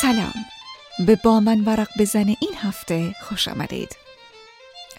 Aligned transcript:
سلام. 0.00 0.34
به 1.06 1.16
با 1.16 1.40
من 1.40 1.60
ورق 1.60 1.88
بزن 1.98 2.26
این 2.28 2.54
هفته 2.56 3.14
خوش 3.22 3.48
آمدید. 3.48 3.96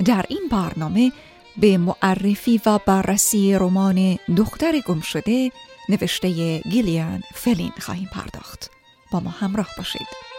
در 0.05 0.25
این 0.29 0.47
برنامه 0.51 1.11
به 1.57 1.77
معرفی 1.77 2.61
و 2.65 2.79
بررسی 2.85 3.53
رمان 3.53 4.17
دختر 4.37 4.79
گم 4.79 5.01
شده 5.01 5.51
نوشته 5.89 6.57
گیلیان 6.57 7.23
فلین 7.33 7.71
خواهیم 7.79 8.09
پرداخت. 8.11 8.71
با 9.11 9.19
ما 9.19 9.29
همراه 9.29 9.67
باشید. 9.77 10.30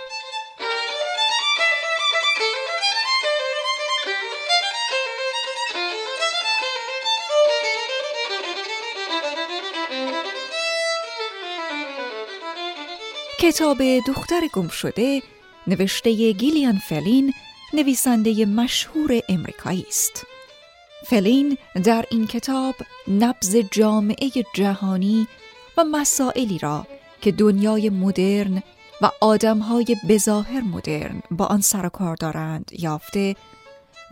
کتاب 13.43 13.79
دختر 14.07 14.41
گم 14.53 14.69
شده 14.69 15.23
نوشته 15.67 16.33
گیلیان 16.33 16.79
فلین 16.79 17.35
نویسنده 17.75 18.47
مشهور 18.47 19.21
امریکایی 19.29 19.85
است. 19.89 20.27
فلین 21.07 21.59
در 21.85 22.05
این 22.11 22.27
کتاب 22.27 22.75
نبز 23.09 23.57
جامعه 23.57 24.31
جهانی 24.55 25.29
و 25.77 25.85
مسائلی 25.85 26.59
را 26.59 26.87
که 27.21 27.33
دنیای 27.33 27.91
مدرن 27.91 28.63
و 29.01 29.11
آدمهای 29.21 29.97
بظاهر 30.09 30.61
مدرن 30.61 31.23
با 31.31 31.47
آن 31.47 31.61
سر 31.61 31.89
کار 31.89 32.17
دارند 32.17 32.71
یافته 32.79 33.37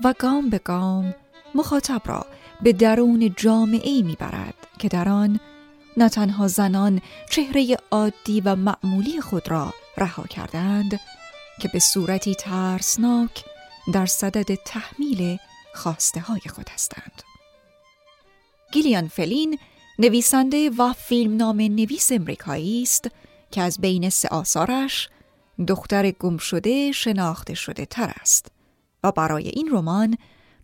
و 0.05 0.15
گام 0.19 0.51
به 0.51 0.59
گام 0.59 1.15
مخاطب 1.55 2.03
را 2.05 2.27
به 2.63 2.73
درون 2.73 3.35
جامعه 3.37 4.03
می‌برد 4.03 4.55
که 4.79 4.89
در 4.89 5.09
آن 5.09 5.41
نه 5.97 6.09
تنها 6.09 6.49
زنان 6.49 7.01
چهره 7.31 7.77
عادی 7.91 8.41
و 8.41 8.57
معمولی 8.57 9.21
خود 9.21 9.51
را 9.51 9.75
رها 9.97 10.23
کردند 10.23 11.01
که 11.61 11.69
به 11.69 11.79
صورتی 11.79 12.35
ترسناک 12.35 13.45
در 13.93 14.07
صدد 14.07 14.55
تحمیل 14.55 15.39
خواسته 15.75 16.21
های 16.21 16.41
خود 16.55 16.69
هستند. 16.69 17.23
گیلیان 18.73 19.09
فلین 19.09 19.59
نویسنده 19.99 20.71
و 20.79 20.93
فیلمنامه 20.93 21.69
نویس 21.69 22.13
امریکایی 22.13 22.83
است 22.83 23.11
که 23.51 23.63
از 23.63 23.81
بین 23.81 24.11
سه 24.11 24.29
آثارش 24.29 25.09
دختر 25.69 26.11
گم 26.11 26.37
شده 26.37 26.93
شناخته 26.93 27.55
شده 27.55 27.87
تر 27.87 28.13
است 28.21 28.47
و 29.05 29.13
برای 29.13 29.49
این 29.49 29.69
رمان 29.73 30.17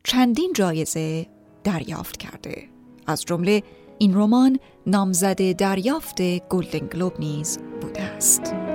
چندین 0.04 0.52
جایزه 0.52 1.26
دریافت 1.64 2.16
کرده 2.16 2.68
از 3.06 3.24
جمله 3.24 3.62
این 3.98 4.14
رمان 4.14 4.58
نامزد 4.86 5.52
دریافت 5.52 6.22
گلدن 6.48 6.86
گلوب 6.86 7.12
نیز 7.20 7.58
بوده 7.80 8.02
است. 8.02 8.65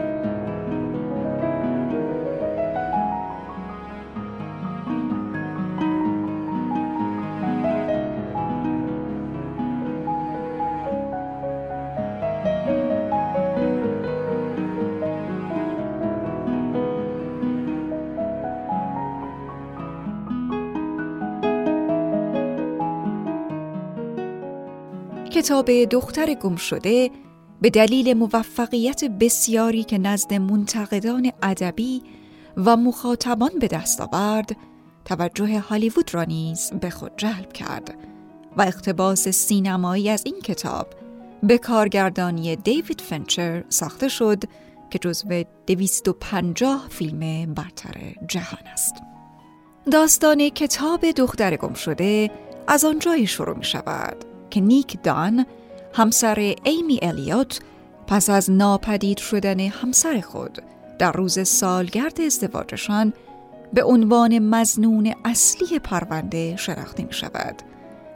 کتاب 25.32 25.72
دختر 25.84 26.34
گم 26.34 26.56
شده 26.56 27.12
به 27.62 27.70
دلیل 27.70 28.14
موفقیت 28.14 29.06
بسیاری 29.06 29.84
که 29.84 29.98
نزد 29.98 30.34
منتقدان 30.34 31.32
ادبی 31.44 32.04
و 32.58 32.78
مخاطبان 32.78 33.52
به 33.60 33.68
دست 33.68 34.02
آورد 34.02 34.56
توجه 35.06 35.60
هالیوود 35.60 36.14
را 36.14 36.24
نیز 36.24 36.72
به 36.82 36.90
خود 36.90 37.12
جلب 37.18 37.54
کرد 37.54 37.98
و 38.58 38.62
اقتباس 38.62 39.28
سینمایی 39.28 40.10
از 40.10 40.24
این 40.26 40.42
کتاب 40.44 40.88
به 41.44 41.58
کارگردانی 41.58 42.56
دیوید 42.56 43.02
فنچر 43.02 43.64
ساخته 43.70 44.08
شد 44.08 44.44
که 44.90 45.00
جزو 45.00 45.44
250 45.68 46.88
فیلم 46.90 47.54
برتر 47.54 48.16
جهان 48.28 48.68
است. 48.74 48.96
داستان 49.92 50.50
کتاب 50.50 51.12
دختر 51.12 51.56
گم 51.56 51.74
شده 51.74 52.32
از 52.68 52.86
آنجایی 52.86 53.28
شروع 53.28 53.58
می 53.58 53.64
شود 53.64 54.31
که 54.52 54.62
نیک 54.62 55.04
دان 55.04 55.46
همسر 55.94 56.56
ایمی 56.64 57.00
الیوت 57.02 57.60
پس 58.08 58.30
از 58.30 58.52
ناپدید 58.52 59.18
شدن 59.18 59.60
همسر 59.60 60.22
خود 60.22 60.64
در 61.00 61.12
روز 61.12 61.48
سالگرد 61.48 62.22
ازدواجشان 62.22 63.14
به 63.74 63.84
عنوان 63.84 64.40
مزنون 64.40 65.14
اصلی 65.26 65.80
پرونده 65.80 66.56
شناخته 66.56 67.04
می 67.04 67.14
شود 67.14 67.56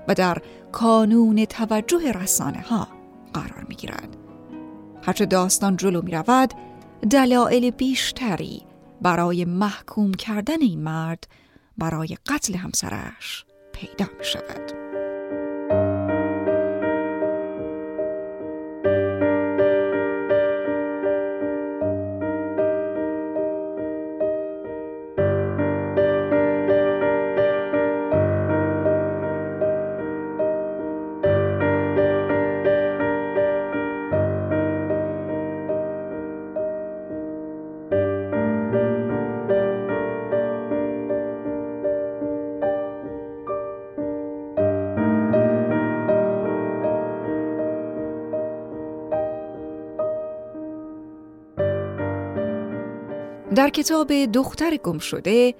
و 0.07 0.13
در 0.13 0.37
کانون 0.71 1.45
توجه 1.45 2.11
رسانه 2.11 2.61
ها 2.61 2.87
قرار 3.33 3.65
می 3.69 3.75
گیرد. 3.75 4.17
هرچه 5.03 5.25
داستان 5.25 5.77
جلو 5.77 6.01
می 6.01 6.11
رود 6.11 6.53
دلایل 7.09 7.71
بیشتری 7.71 8.61
برای 9.01 9.45
محکوم 9.45 10.13
کردن 10.13 10.61
این 10.61 10.83
مرد 10.83 11.27
برای 11.77 12.17
قتل 12.27 12.55
همسرش 12.55 13.45
پیدا 13.73 14.05
می 14.19 14.25
شود. 14.25 14.84
در 53.55 53.69
کتاب 53.69 54.25
دختر 54.25 54.77
گم 54.77 54.97
شده 54.97 55.55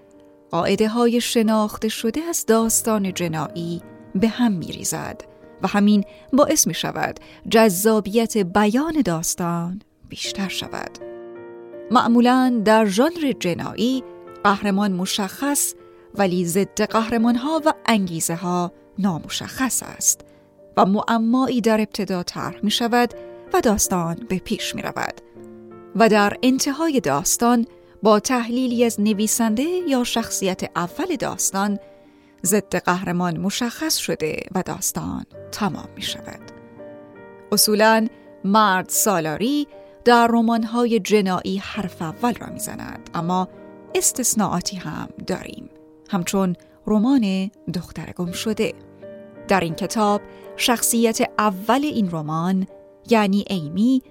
قاعده 0.52 0.88
های 0.88 1.22
شناخته 1.22 1.88
شده 1.88 2.22
از 2.22 2.46
داستان 2.46 3.14
جنایی 3.14 3.82
به 4.16 4.28
هم 4.28 4.52
می 4.52 4.66
ریزد 4.66 5.22
و 5.62 5.68
همین 5.68 6.04
باعث 6.34 6.68
می 6.68 6.74
شود 6.74 7.20
جذابیت 7.50 8.38
بیان 8.38 9.02
داستان 9.02 9.82
بیشتر 10.10 10.48
شود. 10.48 10.90
معمولا 11.92 12.62
در 12.66 12.86
ژانر 12.86 13.34
جنایی 13.40 14.04
قهرمان 14.44 14.94
مشخص 14.94 15.74
ولی 16.16 16.46
ضد 16.46 16.82
قهرمان 16.82 17.36
ها 17.36 17.62
و 17.66 17.74
انگیزه 17.86 18.36
ها 18.36 18.72
نامشخص 19.00 19.84
است 19.84 20.22
و 20.78 20.86
معمایی 20.86 21.62
در 21.62 21.82
ابتدا 21.82 22.24
طرح 22.24 22.60
می 22.64 22.72
شود 22.72 23.14
و 23.54 23.62
داستان 23.62 24.16
به 24.30 24.38
پیش 24.38 24.76
می 24.76 24.82
رود 24.82 25.22
و 25.96 26.10
در 26.10 26.38
انتهای 26.44 27.00
داستان 27.00 27.66
با 28.06 28.20
تحلیلی 28.20 28.86
از 28.86 29.02
نویسنده 29.02 29.64
یا 29.64 30.04
شخصیت 30.04 30.62
اول 30.76 31.16
داستان 31.16 31.80
ضد 32.46 32.76
قهرمان 32.76 33.38
مشخص 33.38 33.98
شده 33.98 34.40
و 34.56 34.64
داستان 34.64 35.26
تمام 35.52 35.90
می 35.96 36.02
شود. 36.02 36.42
اصولا 37.52 38.08
مرد 38.44 38.90
سالاری 38.90 39.68
در 40.04 40.28
رمان‌های 40.28 41.00
جنایی 41.00 41.58
حرف 41.58 42.02
اول 42.02 42.34
را 42.34 42.48
می‌زند 42.54 43.10
اما 43.14 43.48
استثناءاتی 43.96 44.78
هم 44.78 45.10
داریم 45.28 45.70
همچون 46.10 46.56
رمان 46.88 47.52
دختر 47.74 48.12
گم 48.16 48.32
شده 48.32 48.74
در 49.48 49.60
این 49.60 49.76
کتاب 49.76 50.22
شخصیت 50.58 51.20
اول 51.40 51.82
این 51.84 52.12
رمان 52.12 52.68
یعنی 53.10 53.46
ایمی 53.48 54.02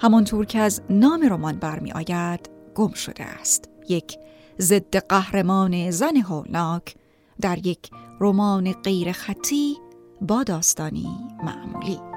همانطور 0.00 0.44
که 0.46 0.58
از 0.58 0.82
نام 0.90 1.22
رمان 1.22 1.58
برمی 1.58 1.92
آید 1.92 2.53
گم 2.74 2.92
شده 2.92 3.24
است. 3.24 3.68
یک 3.88 4.18
ضد 4.60 4.96
قهرمان 4.96 5.90
زن 5.90 6.16
هولناک 6.16 6.94
در 7.40 7.66
یک 7.66 7.90
رمان 8.20 8.72
غیر 8.72 9.12
خطی 9.12 9.76
با 10.20 10.42
داستانی 10.42 11.08
معمولی. 11.44 12.13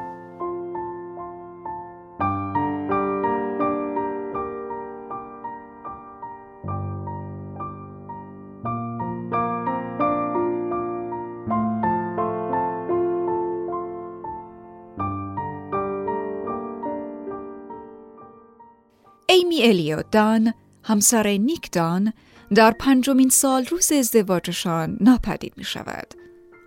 الیوت 19.63 20.11
دان 20.11 20.53
همسر 20.83 21.27
نیک 21.27 21.71
دان 21.71 22.13
در 22.55 22.71
پنجمین 22.71 23.29
سال 23.29 23.65
روز 23.65 23.91
ازدواجشان 23.91 24.97
ناپدید 25.01 25.53
می 25.57 25.63
شود. 25.63 26.13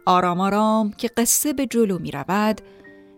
آرام 0.07 0.41
آرام 0.41 0.93
که 0.93 1.09
قصه 1.09 1.53
به 1.53 1.67
جلو 1.67 1.99
می 1.99 2.11
رود 2.11 2.61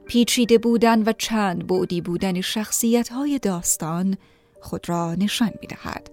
پیچیده 0.06 0.58
بودن 0.58 1.02
و 1.02 1.12
چند 1.18 1.66
بعدی 1.66 2.00
بودن 2.00 2.40
شخصیت 2.40 3.08
های 3.08 3.38
داستان 3.38 4.16
خود 4.60 4.88
را 4.88 5.14
نشان 5.14 5.50
می 5.60 5.66
دهد. 5.66 6.10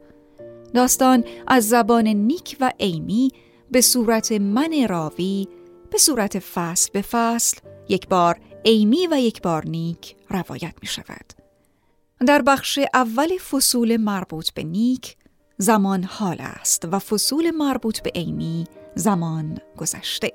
داستان 0.74 1.24
از 1.48 1.70
زبان 1.70 2.08
نیک 2.08 2.58
و 2.60 2.72
ایمی 2.78 3.32
به 3.72 3.82
صورت 3.82 4.32
من 4.32 4.88
راوی 4.90 5.48
به 5.92 5.98
صورت 5.98 6.40
فصل 6.40 6.90
به 6.94 7.02
فصل 7.02 7.58
یک 7.90 8.08
بار 8.08 8.40
ایمی 8.64 9.08
و 9.12 9.16
یک 9.20 9.42
بار 9.42 9.66
نیک 9.66 10.16
روایت 10.30 10.74
می 10.82 10.88
شود. 10.88 11.39
در 12.28 12.42
بخش 12.42 12.80
اول 12.94 13.38
فصول 13.38 13.98
مربوط 13.98 14.52
به 14.52 14.64
نیک 14.64 15.18
زمان 15.58 16.04
حال 16.04 16.38
است 16.40 16.88
و 16.92 17.00
فصول 17.00 17.52
مربوط 17.52 18.02
به 18.02 18.12
ایمی 18.14 18.68
زمان 18.96 19.58
گذشته. 19.78 20.34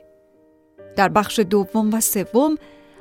در 0.97 1.09
بخش 1.09 1.39
دوم 1.39 1.95
و 1.95 2.01
سوم 2.01 2.57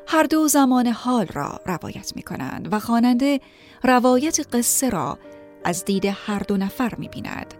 هر 0.07 0.23
دو 0.23 0.47
زمان 0.47 0.87
حال 0.87 1.27
را 1.27 1.59
روایت 1.65 2.15
می 2.15 2.21
کنند 2.21 2.73
و 2.73 2.79
خواننده 2.79 3.39
روایت 3.83 4.55
قصه 4.55 4.89
را 4.89 5.19
از 5.63 5.85
دید 5.85 6.05
هر 6.05 6.39
دو 6.39 6.57
نفر 6.57 6.95
می 6.95 7.07
بیند 7.07 7.53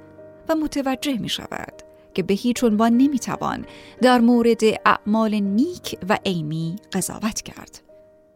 و 0.50 0.56
متوجه 0.56 1.18
می 1.18 1.30
شود 1.30 1.74
که 2.14 2.24
به 2.24 2.34
هیچ 2.34 2.64
عنوان 2.64 2.98
نمی 2.98 3.20
توان 3.20 3.66
در 4.02 4.20
مورد 4.20 4.62
اعمال 4.86 5.36
نیک 5.36 5.98
و 6.10 6.18
ایمی 6.24 6.76
قضاوت 6.94 7.42
کرد. 7.42 7.93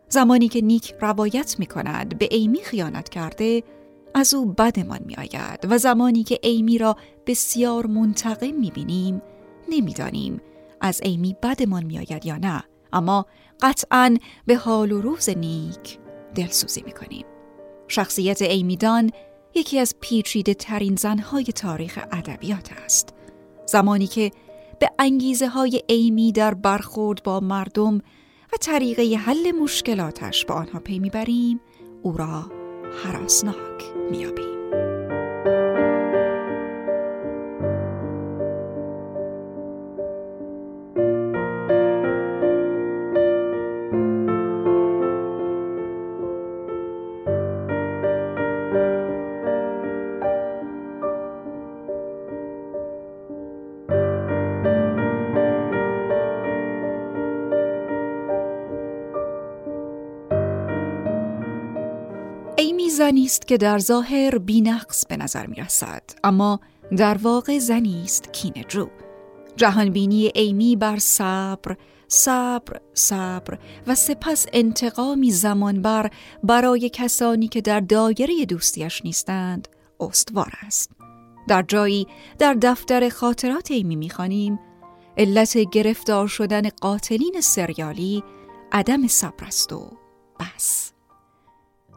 زمانی 0.10 0.48
که 0.48 0.62
نیک 0.62 0.96
روایت 1.02 1.56
می 1.60 1.66
کند 1.66 2.18
به 2.18 2.28
ایمی 2.32 2.64
خیانت 2.64 3.10
کرده 3.10 3.64
از 4.14 4.34
او 4.34 4.46
بدمان 4.46 5.00
می 5.06 5.16
آید 5.16 5.68
و 5.70 5.78
زمانی 5.78 6.24
که 6.24 6.40
ایمی 6.44 6.78
را 6.78 6.96
بسیار 7.26 7.88
منتقم 7.88 8.54
می 8.54 8.72
بینیم 8.72 9.22
نمی‌دانیم 9.70 10.42
از 10.82 11.02
ایمی 11.04 11.36
بدمان 11.44 11.84
می 11.84 11.98
آید 11.98 12.26
یا 12.26 12.38
نه 12.38 12.64
اما 12.94 13.26
قطعا 13.62 14.18
به 14.46 14.56
حال 14.56 14.92
و 14.92 15.02
روز 15.02 15.30
نیک 15.30 16.00
دلسوزی 16.36 16.84
می 16.86 16.92
کنیم. 16.92 17.26
شخصیت 17.88 18.42
ایمیدان 18.42 19.12
یکی 19.56 19.80
از 19.80 19.96
پیچیده 20.00 20.54
ترین 20.54 20.96
زنهای 20.96 21.44
تاریخ 21.44 22.00
ادبیات 22.12 22.70
است. 22.86 23.14
زمانی 23.66 24.08
که 24.08 24.32
به 24.80 24.90
انگیزه 25.00 25.48
های 25.48 25.82
ایمی 25.88 26.32
در 26.32 26.54
برخورد 26.54 27.24
با 27.24 27.40
مردم 27.40 28.02
و 28.54 28.58
طریقه 28.62 29.16
حل 29.16 29.52
مشکلاتش 29.52 30.46
با 30.46 30.56
آنها 30.56 30.80
پی 30.80 31.00
می‌بریم 31.00 31.60
او 32.02 32.18
را 32.18 32.52
حراسناک 33.04 33.84
میابیم. 34.12 34.57
زنی 62.98 63.26
است 63.26 63.48
که 63.48 63.58
در 63.58 63.80
ظاهر 63.80 64.38
بینقص 64.38 65.06
به 65.06 65.18
نظر 65.18 65.48
می 65.48 65.56
رسد 65.56 66.04
اما 66.24 66.60
در 66.98 67.18
واقع 67.18 67.60
زنی 67.60 68.02
است 68.04 68.34
کینه 68.34 68.64
جو. 68.68 68.88
جهانبینی 69.56 70.32
ایمی 70.36 70.76
بر 70.76 70.98
صبر 70.98 71.78
صبر 72.08 72.82
صبر 72.94 73.58
و 73.88 73.96
سپس 73.96 74.46
انتقامی 74.54 75.32
زمان 75.32 75.82
بر 75.82 76.12
برای 76.44 76.90
کسانی 76.94 77.48
که 77.48 77.62
در 77.62 77.80
دایره 77.80 78.46
دوستیش 78.46 79.06
نیستند 79.06 79.68
استوار 80.00 80.54
است. 80.66 80.92
در 81.48 81.62
جایی 81.62 82.08
در 82.40 82.54
دفتر 82.54 83.10
خاطرات 83.10 83.72
ایمی 83.72 83.96
می‌خوانیم 83.96 84.60
علت 85.18 85.58
گرفتار 85.58 86.28
شدن 86.28 86.70
قاتلین 86.70 87.42
سریالی 87.42 88.24
عدم 88.72 89.08
صبر 89.08 89.46
است 89.46 89.74
و 89.74 89.92
بس. 90.40 90.97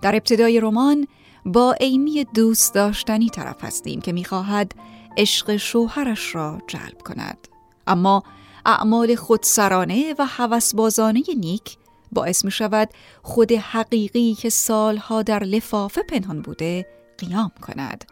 در 0.03 0.15
ابتدای 0.15 0.61
رمان 0.61 1.07
با 1.45 1.73
ایمی 1.81 2.25
دوست 2.25 2.75
داشتنی 2.75 3.29
طرف 3.29 3.65
هستیم 3.65 4.01
که 4.01 4.13
می‌خواهد 4.13 4.73
عشق 5.17 5.57
شوهرش 5.57 6.35
را 6.35 6.59
جلب 6.67 7.03
کند. 7.05 7.49
اما 7.87 8.23
اعمال 8.67 9.15
خودسرانه 9.15 10.15
و 10.19 10.27
هوسبازانه 10.27 11.23
نیک 11.37 11.77
باعث 12.13 12.45
می 12.45 12.51
شود 12.51 12.89
خود 13.23 13.53
حقیقی 13.53 14.35
که 14.35 14.49
سالها 14.49 15.23
در 15.23 15.45
لفافه 15.45 16.03
پنهان 16.03 16.43
بوده 16.43 16.87
قیام 17.19 17.53
کند. 17.61 18.05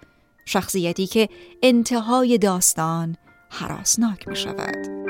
شخصیتی 0.45 1.07
که 1.07 1.29
انتهای 1.63 2.39
داستان 2.39 3.17
حراسناک 3.51 4.29
می 4.29 4.37
شود 4.37 5.08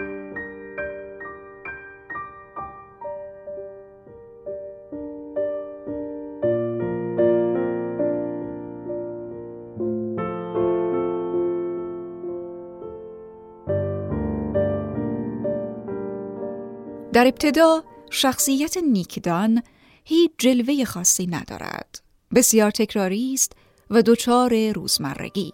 در 17.19 17.27
ابتدا 17.27 17.85
شخصیت 18.11 18.77
نیکدان 18.77 19.63
هیچ 20.05 20.31
جلوه 20.39 20.85
خاصی 20.85 21.27
ندارد. 21.27 22.01
بسیار 22.35 22.71
تکراری 22.71 23.35
است 23.35 23.53
و 23.91 24.03
دچار 24.03 24.73
روزمرگی. 24.73 25.53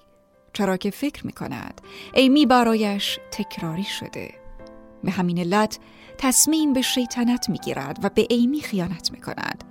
چرا 0.53 0.77
که 0.77 0.91
فکر 0.91 1.27
می 1.27 1.33
کند 1.33 1.81
ایمی 2.15 2.47
برایش 2.47 3.19
تکراری 3.31 3.85
شده. 3.85 4.35
به 5.05 5.11
همین 5.11 5.39
علت 5.39 5.79
تصمیم 6.19 6.73
به 6.73 6.83
شیطنت 6.83 7.51
می 7.51 7.59
گیرد 7.59 7.99
و 8.03 8.11
به 8.15 8.27
ایمی 8.31 8.61
خیانت 8.61 9.13
می 9.13 9.21
کند. 9.21 9.65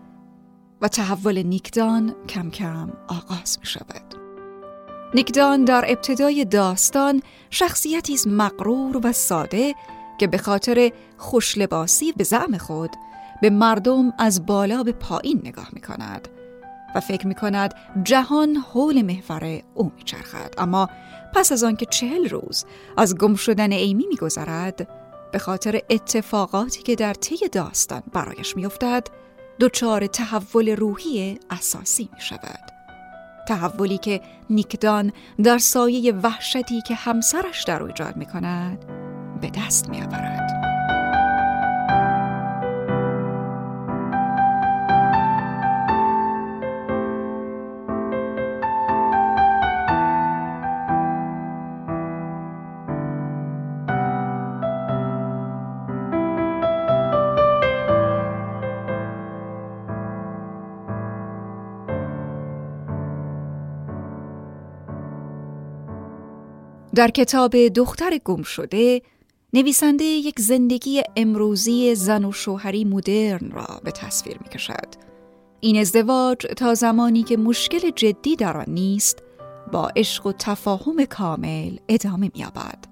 و 0.81 0.87
تحول 0.87 1.43
نیکدان 1.43 2.15
کم 2.29 2.49
کم 2.49 2.93
آغاز 3.07 3.59
می 3.59 3.65
شود. 3.65 4.15
نیکدان 5.13 5.65
در 5.65 5.85
ابتدای 5.87 6.45
داستان 6.45 7.21
شخصیتی 7.49 8.17
مغرور 8.25 9.07
و 9.07 9.11
ساده 9.11 9.75
که 10.17 10.27
به 10.27 10.37
خاطر 10.37 10.91
خوشلباسی 11.17 12.11
به 12.11 12.23
زعم 12.23 12.57
خود 12.57 12.91
به 13.41 13.49
مردم 13.49 14.13
از 14.19 14.45
بالا 14.45 14.83
به 14.83 14.91
پایین 14.91 15.41
نگاه 15.43 15.67
می 15.73 15.81
کند 15.81 16.27
و 16.95 16.99
فکر 16.99 17.27
می 17.27 17.35
کند 17.35 17.73
جهان 18.03 18.55
حول 18.55 19.01
محور 19.01 19.61
او 19.73 19.91
می 19.97 20.03
چرخد. 20.03 20.53
اما 20.57 20.89
پس 21.35 21.51
از 21.51 21.63
آنکه 21.63 21.85
چهل 21.85 22.29
روز 22.29 22.65
از 22.97 23.17
گم 23.17 23.35
شدن 23.35 23.71
ایمی 23.71 24.05
می 24.07 24.15
گذرد 24.15 24.87
به 25.31 25.39
خاطر 25.39 25.81
اتفاقاتی 25.89 26.83
که 26.83 26.95
در 26.95 27.13
طی 27.13 27.47
داستان 27.51 28.03
برایش 28.13 28.55
می 28.55 28.65
افتد 28.65 29.07
دچار 29.59 30.07
تحول 30.07 30.69
روحی 30.69 31.39
اساسی 31.49 32.09
می 32.13 32.21
شود. 32.21 32.71
تحولی 33.47 33.97
که 33.97 34.21
نیکدان 34.49 35.11
در 35.43 35.57
سایه 35.57 36.13
وحشتی 36.13 36.81
که 36.81 36.95
همسرش 36.95 37.63
در 37.63 37.81
او 37.81 37.87
ایجاد 37.87 38.17
می 38.17 38.25
کند 38.25 39.02
به 39.43 39.49
دست 39.49 39.89
می 39.89 40.01
آورد. 40.01 40.63
در 66.95 67.07
کتاب 67.07 67.67
دختر 67.67 68.17
گم 68.25 68.43
شده 68.43 69.01
نویسنده 69.55 70.03
یک 70.03 70.39
زندگی 70.39 71.01
امروزی 71.15 71.95
زن 71.95 72.25
و 72.25 72.31
شوهری 72.31 72.85
مدرن 72.85 73.51
را 73.51 73.81
به 73.83 73.91
تصویر 73.91 74.37
می 74.43 74.49
کشد. 74.49 74.87
این 75.59 75.79
ازدواج 75.79 76.37
تا 76.37 76.73
زمانی 76.73 77.23
که 77.23 77.37
مشکل 77.37 77.91
جدی 77.95 78.35
در 78.35 78.57
آن 78.57 78.65
نیست 78.67 79.23
با 79.71 79.91
عشق 79.95 80.25
و 80.25 80.31
تفاهم 80.31 81.05
کامل 81.05 81.77
ادامه 81.89 82.31
می‌یابد. 82.33 82.85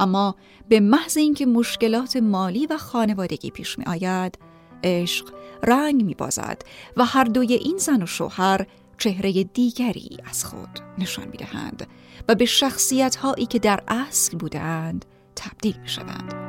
اما 0.00 0.36
به 0.68 0.80
محض 0.80 1.16
اینکه 1.16 1.46
مشکلات 1.46 2.16
مالی 2.16 2.66
و 2.66 2.78
خانوادگی 2.78 3.50
پیش 3.50 3.78
می 3.78 3.84
آید 3.84 4.38
عشق 4.84 5.32
رنگ 5.62 6.04
می 6.04 6.14
بازد 6.14 6.62
و 6.96 7.04
هر 7.04 7.24
دوی 7.24 7.52
این 7.52 7.78
زن 7.78 8.02
و 8.02 8.06
شوهر 8.06 8.66
چهره 8.98 9.44
دیگری 9.44 10.16
از 10.30 10.44
خود 10.44 10.80
نشان 10.98 11.28
می 11.28 11.36
دهند 11.36 11.86
و 12.28 12.34
به 12.34 12.44
شخصیت 12.44 13.16
هایی 13.16 13.46
که 13.46 13.58
در 13.58 13.82
اصل 13.88 14.36
بودند 14.36 15.04
تبدیل 15.36 15.76
می 15.82 15.88
شوند. 15.88 16.46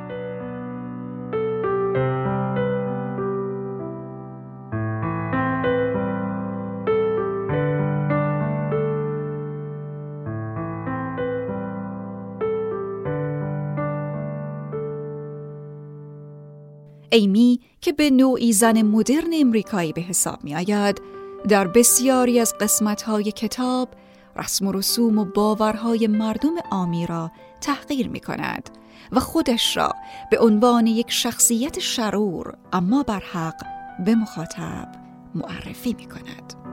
ایمی 17.12 17.60
که 17.82 17.94
به 17.94 18.10
نوعی 18.10 18.54
زن 18.54 18.82
مدرن 18.82 19.32
امریکایی 19.34 19.94
به 19.94 20.02
حساب 20.02 20.44
می 20.44 20.56
آید 20.56 21.02
در 21.50 21.68
بسیاری 21.68 22.40
از 22.40 22.54
قسمتهای 22.60 23.32
کتاب 23.32 23.90
رسم 24.38 24.68
و 24.68 24.72
رسوم 24.72 25.18
و 25.18 25.26
باورهای 25.26 26.08
مردم 26.08 26.54
آمی 26.72 27.08
را 27.08 27.32
تحقیر 27.62 28.10
می 28.10 28.20
کند 28.20 28.70
و 29.12 29.20
خودش 29.20 29.78
را 29.78 29.94
به 30.32 30.40
عنوان 30.40 30.88
یک 30.88 31.12
شخصیت 31.12 31.80
شرور 31.80 32.58
اما 32.74 33.04
بر 33.04 33.20
حق 33.20 33.66
به 34.06 34.16
مخاطب 34.16 34.92
معرفی 35.36 35.94
می 35.94 36.06
کند. 36.06 36.67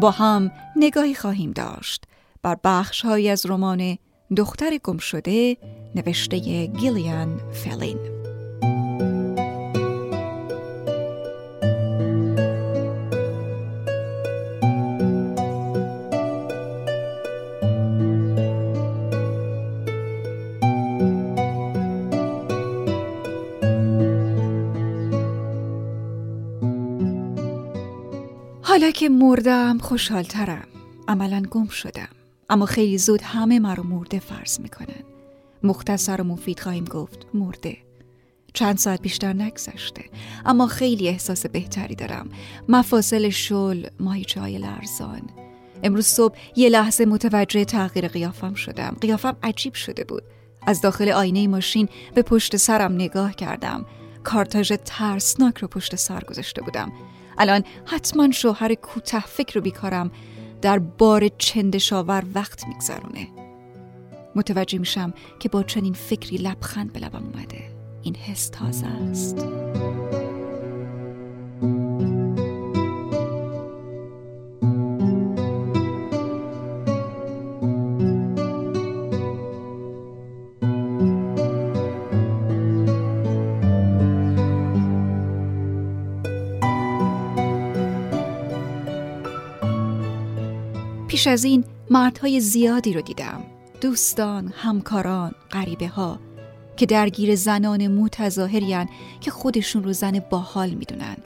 با 0.00 0.10
هم 0.10 0.50
نگاهی 0.76 1.14
خواهیم 1.14 1.50
داشت. 1.50 2.04
بر 2.42 2.56
بخش 2.64 3.04
های 3.04 3.28
از 3.28 3.46
رمان 3.46 3.98
دختر 4.36 4.78
گم 4.84 4.98
شده 4.98 5.56
نوشته 5.94 6.66
گیلیان 6.66 7.40
فلین. 7.52 8.15
که 28.96 29.08
مردم 29.08 29.78
خوشحالترم. 29.78 30.66
عملا 31.08 31.42
گم 31.50 31.68
شدم. 31.68 32.08
اما 32.50 32.66
خیلی 32.66 32.98
زود 32.98 33.22
همه 33.22 33.58
مرا 33.58 33.82
مرده 33.82 34.18
فرض 34.18 34.60
می‌کنن. 34.60 35.02
مختصر 35.62 36.20
و 36.20 36.24
مفید 36.24 36.60
خواهیم 36.60 36.84
گفت 36.84 37.26
مرده. 37.34 37.76
چند 38.54 38.78
ساعت 38.78 39.02
بیشتر 39.02 39.32
نگذشته. 39.32 40.04
اما 40.46 40.66
خیلی 40.66 41.08
احساس 41.08 41.46
بهتری 41.46 41.94
دارم. 41.94 42.28
مفاصل 42.68 43.28
شل 43.28 43.86
ماهیچه 44.00 44.40
های 44.40 44.58
لرزان. 44.58 45.22
امروز 45.82 46.06
صبح 46.06 46.36
یه 46.56 46.68
لحظه 46.68 47.04
متوجه 47.04 47.64
تغییر 47.64 48.08
قیافم 48.08 48.54
شدم. 48.54 48.96
قیافم 49.00 49.36
عجیب 49.42 49.74
شده 49.74 50.04
بود. 50.04 50.22
از 50.66 50.80
داخل 50.80 51.08
آینه 51.08 51.48
ماشین 51.48 51.88
به 52.14 52.22
پشت 52.22 52.56
سرم 52.56 52.92
نگاه 52.92 53.34
کردم. 53.34 53.86
کارتاژ 54.24 54.72
ترسناک 54.84 55.58
رو 55.58 55.68
پشت 55.68 55.96
سر 55.96 56.20
گذاشته 56.20 56.62
بودم. 56.62 56.92
الان 57.38 57.64
حتما 57.84 58.30
شوهر 58.30 58.74
کوته 58.74 59.20
فکر 59.20 59.58
و 59.58 59.60
بیکارم 59.60 60.10
در 60.62 60.78
بار 60.78 61.28
چندشاور 61.38 62.24
وقت 62.34 62.68
میگذرونه. 62.68 63.28
متوجه 64.34 64.78
میشم 64.78 65.14
که 65.38 65.48
با 65.48 65.62
چنین 65.62 65.92
فکری 65.92 66.36
لبخند 66.36 66.92
به 66.92 67.00
لبم 67.00 67.24
اومده. 67.34 67.76
این 68.02 68.16
حس 68.16 68.48
تازه 68.48 68.86
است. 68.86 69.46
پیش 91.26 91.32
از 91.32 91.44
این 91.44 91.64
مردهای 91.90 92.40
زیادی 92.40 92.92
رو 92.92 93.00
دیدم. 93.00 93.42
دوستان، 93.80 94.52
همکاران، 94.56 95.32
غریبه 95.50 95.88
ها 95.88 96.18
که 96.76 96.86
درگیر 96.86 97.34
زنان 97.34 97.86
متظاهرین 97.88 98.88
که 99.20 99.30
خودشون 99.30 99.84
رو 99.84 99.92
زن 99.92 100.18
باحال 100.30 100.70
می‌دونن. 100.70 101.16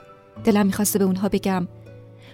دلم 0.45 0.67
می‌خواسته 0.67 0.99
به 0.99 1.05
اونها 1.05 1.29
بگم 1.29 1.69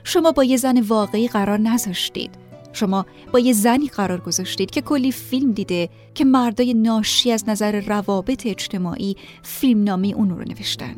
شما 0.05 0.33
با 0.33 0.45
یه 0.45 0.57
زن 0.57 0.81
واقعی 0.81 1.29
قرار 1.29 1.59
نذاشتید. 1.59 2.31
شما 2.73 3.07
با 3.33 3.39
یه 3.39 3.53
زنی 3.53 3.89
قرار 3.89 4.21
گذاشتید 4.21 4.71
که 4.71 4.81
کلی 4.81 5.13
فیلم 5.13 5.53
دیده 5.53 5.89
که 6.15 6.25
مردای 6.25 6.75
ناشی 6.75 7.33
از 7.33 7.49
نظر 7.49 7.81
روابط 7.81 8.47
اجتماعی 8.47 9.17
فیلمنامه 9.43 10.09
اون 10.09 10.31
رو 10.31 10.45
نوشتن. 10.45 10.97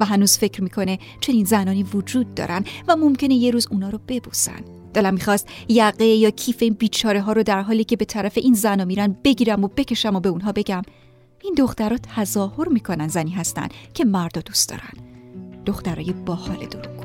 و 0.00 0.04
هنوز 0.04 0.38
فکر 0.38 0.62
می‌کنه 0.62 0.98
چنین 1.20 1.44
زنانی 1.44 1.82
وجود 1.82 2.34
دارن 2.34 2.64
و 2.88 2.96
ممکنه 2.96 3.34
یه 3.34 3.50
روز 3.50 3.68
اونا 3.70 3.90
رو 3.90 4.00
ببوسن. 4.08 4.79
دلم 4.94 5.14
می‌خواست 5.14 5.48
یقه 5.68 6.04
یا 6.04 6.30
کیف 6.30 6.62
این 6.62 6.74
بیچاره 6.74 7.20
ها 7.20 7.32
رو 7.32 7.42
در 7.42 7.62
حالی 7.62 7.84
که 7.84 7.96
به 7.96 8.04
طرف 8.04 8.38
این 8.38 8.54
زنا 8.54 8.84
میرن 8.84 9.16
بگیرم 9.24 9.64
و 9.64 9.68
بکشم 9.68 10.16
و 10.16 10.20
به 10.20 10.28
اونها 10.28 10.52
بگم. 10.52 10.82
این 11.42 11.54
دخترها 11.54 11.98
تظاهر 12.16 12.68
می‌کنن 12.68 13.08
زنی 13.08 13.30
هستن 13.30 13.68
که 13.94 14.04
مردا 14.04 14.40
دوست 14.40 14.68
دارن. 14.68 14.92
دخترای 15.66 16.12
باحال 16.12 16.66
دروگو 16.66 16.99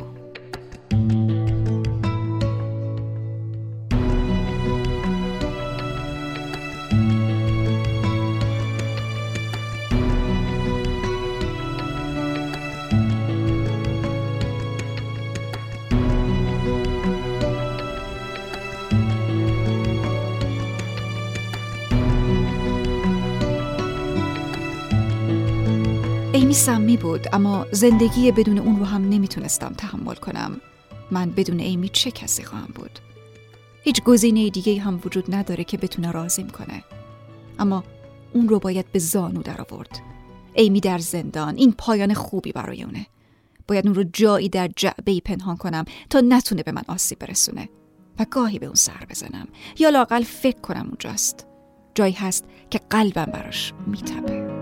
سمی 26.55 26.97
بود 26.97 27.27
اما 27.33 27.65
زندگی 27.71 28.31
بدون 28.31 28.57
اون 28.57 28.79
رو 28.79 28.85
هم 28.85 29.09
نمی‌تونستم 29.09 29.74
تحمل 29.77 30.15
کنم. 30.15 30.62
من 31.12 31.31
بدون 31.31 31.59
ایمی 31.59 31.89
چه 31.89 32.12
کسی 32.12 32.43
خواهم 32.43 32.69
بود؟ 32.75 33.00
هیچ 33.83 34.03
گزینه 34.03 34.50
دیگه 34.50 34.81
هم 34.81 35.01
وجود 35.05 35.35
نداره 35.35 35.63
که 35.63 35.77
بتونه 35.77 36.12
رازیم 36.12 36.50
کنه. 36.50 36.83
اما 37.59 37.83
اون 38.33 38.50
رو 38.50 38.59
باید 38.59 38.91
به 38.91 39.00
زانو 39.00 39.41
در 39.41 39.62
آورد 39.62 40.00
ایمی 40.53 40.79
در 40.79 40.97
زندان 40.97 41.55
این 41.55 41.74
پایان 41.77 42.13
خوبی 42.13 42.51
برای 42.51 42.83
اونه. 42.83 43.05
باید 43.67 43.88
اون 43.88 43.95
رو 43.95 44.03
جایی 44.13 44.50
در 44.50 44.69
جعبه 44.75 45.19
پنهان 45.19 45.57
کنم 45.57 45.85
تا 46.09 46.21
نتونه 46.29 46.63
به 46.63 46.71
من 46.71 46.83
آسیب 46.88 47.19
برسونه 47.19 47.69
و 48.19 48.25
گاهی 48.31 48.59
به 48.59 48.65
اون 48.65 48.75
سر 48.75 49.05
بزنم. 49.09 49.47
یا 49.79 49.89
لاقل 49.89 50.24
فکر 50.24 50.59
کنم 50.59 50.85
اونجاست. 50.88 51.47
جایی 51.95 52.13
هست 52.13 52.45
که 52.69 52.79
قلبم 52.89 53.25
براش 53.25 53.74
میتبه 53.88 54.54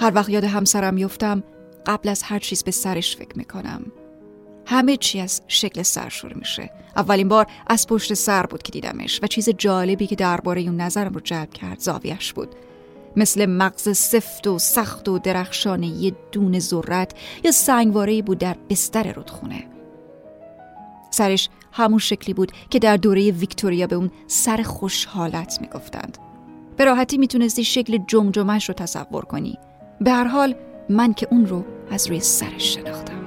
هر 0.00 0.12
وقت 0.14 0.28
یاد 0.28 0.44
همسرم 0.44 0.94
میفتم 0.94 1.42
قبل 1.86 2.08
از 2.08 2.22
هر 2.22 2.38
چیز 2.38 2.64
به 2.64 2.70
سرش 2.70 3.16
فکر 3.16 3.38
می‌کنم. 3.38 3.92
همه 4.66 4.96
چی 4.96 5.20
از 5.20 5.42
شکل 5.48 5.82
سر 5.82 6.08
شروع 6.08 6.38
میشه. 6.38 6.70
اولین 6.96 7.28
بار 7.28 7.46
از 7.66 7.86
پشت 7.86 8.14
سر 8.14 8.46
بود 8.46 8.62
که 8.62 8.72
دیدمش 8.72 9.20
و 9.22 9.26
چیز 9.26 9.48
جالبی 9.48 10.06
که 10.06 10.16
درباره 10.16 10.60
اون 10.60 10.80
نظرم 10.80 11.14
رو 11.14 11.20
جلب 11.20 11.50
کرد 11.50 11.80
زاویش 11.80 12.32
بود. 12.32 12.54
مثل 13.16 13.46
مغز 13.46 13.96
سفت 13.98 14.46
و 14.46 14.58
سخت 14.58 15.08
و 15.08 15.18
درخشان 15.18 15.82
یه 15.82 16.12
دون 16.32 16.58
ذرت 16.58 17.14
یا 17.44 17.50
سنگواره 17.50 18.22
بود 18.22 18.38
در 18.38 18.56
بستر 18.70 19.12
رودخونه. 19.12 19.66
سرش 21.10 21.48
همون 21.72 21.98
شکلی 21.98 22.34
بود 22.34 22.52
که 22.70 22.78
در 22.78 22.96
دوره 22.96 23.30
ویکتوریا 23.30 23.86
به 23.86 23.96
اون 23.96 24.10
سر 24.26 24.62
خوشحالت 24.62 25.58
می‌گفتند. 25.60 26.18
به 26.76 26.84
راحتی 26.84 27.18
می‌تونستی 27.18 27.64
شکل 27.64 27.98
جمجمش 28.06 28.68
رو 28.68 28.74
تصور 28.74 29.24
کنی. 29.24 29.58
به 30.00 30.10
هر 30.10 30.24
حال 30.24 30.54
من 30.88 31.14
که 31.14 31.28
اون 31.30 31.46
رو 31.46 31.64
از 31.90 32.06
روی 32.06 32.20
سرش 32.20 32.74
شناختم. 32.74 33.17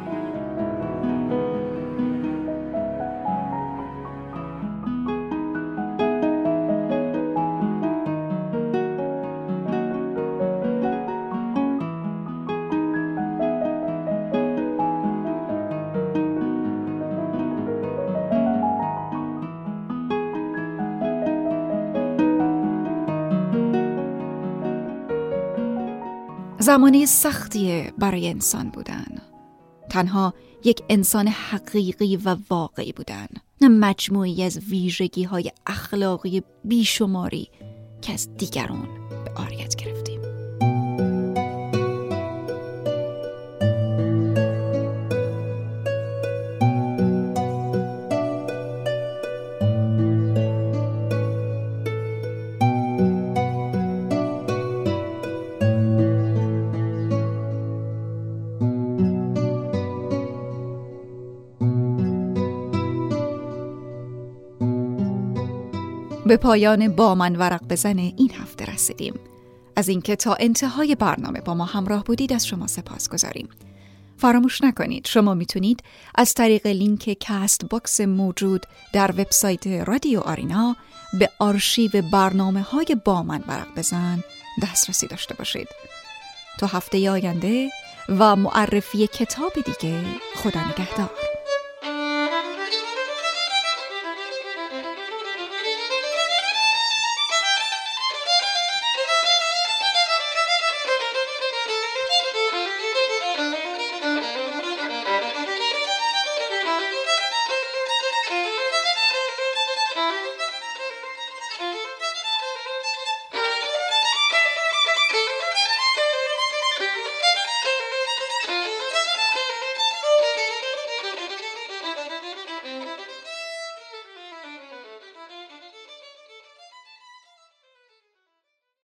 زمانه 26.71 27.05
سختیه 27.05 27.93
برای 27.97 28.29
انسان 28.29 28.69
بودن. 28.69 29.05
تنها 29.89 30.33
یک 30.63 30.81
انسان 30.89 31.27
حقیقی 31.27 32.17
و 32.17 32.35
واقعی 32.49 32.91
بودن. 32.91 33.27
نه 33.61 33.67
مجموعی 33.67 34.43
از 34.43 34.57
ویژگی 34.57 35.23
های 35.23 35.51
اخلاقی 35.65 36.43
بیشماری 36.63 37.49
که 38.01 38.13
از 38.13 38.37
دیگران 38.37 38.87
به 39.25 39.31
آریت 39.41 39.75
گرفتیم 39.75 40.10
به 66.25 66.37
پایان 66.37 66.95
با 66.95 67.15
من 67.15 67.35
ورق 67.35 67.63
بزن 67.69 68.13
این 68.17 68.31
هفته 68.31 68.65
رسیدیم. 68.65 69.13
از 69.75 69.89
اینکه 69.89 70.15
تا 70.15 70.37
انتهای 70.39 70.95
برنامه 70.95 71.41
با 71.41 71.53
ما 71.53 71.65
همراه 71.65 72.03
بودید 72.03 72.33
از 72.33 72.47
شما 72.47 72.67
سپاس 72.67 73.09
گذاریم. 73.09 73.49
فراموش 74.17 74.61
نکنید 74.61 75.07
شما 75.07 75.33
می‌تونید 75.33 75.83
از 76.15 76.33
طریق 76.33 76.67
لینک 76.67 77.17
Castbox 77.19 78.01
موجود 78.01 78.65
در 78.93 79.11
وبسایت 79.11 79.67
رادیو 79.67 80.19
آرینا 80.19 80.75
به 81.19 81.29
آرشیو 81.39 82.01
برنامه 82.11 82.61
های 82.61 82.95
با 83.05 83.23
من 83.23 83.43
ورق 83.47 83.67
بزن 83.77 84.23
دسترسی 84.63 85.07
داشته 85.07 85.35
باشید. 85.35 85.67
تا 86.59 86.67
هفته 86.67 87.11
آینده 87.11 87.69
و 88.09 88.35
معرفی 88.35 89.07
کتاب 89.07 89.53
دیگه 89.53 90.01
خدا 90.35 90.59
نگهدار. 90.69 91.30